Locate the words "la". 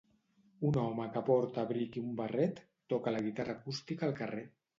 3.15-3.21